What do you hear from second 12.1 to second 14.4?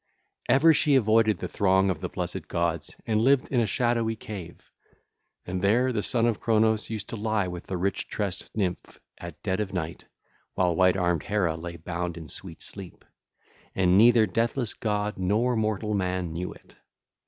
in sweet sleep: and neither